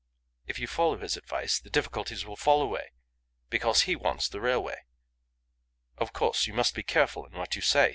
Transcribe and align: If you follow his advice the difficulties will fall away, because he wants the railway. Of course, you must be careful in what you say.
If 0.47 0.57
you 0.57 0.65
follow 0.65 0.97
his 0.97 1.15
advice 1.15 1.59
the 1.59 1.69
difficulties 1.69 2.25
will 2.25 2.35
fall 2.35 2.63
away, 2.63 2.89
because 3.51 3.81
he 3.83 3.95
wants 3.95 4.27
the 4.27 4.41
railway. 4.41 4.85
Of 5.99 6.11
course, 6.11 6.47
you 6.47 6.55
must 6.55 6.73
be 6.73 6.81
careful 6.81 7.23
in 7.27 7.33
what 7.33 7.55
you 7.55 7.61
say. 7.61 7.89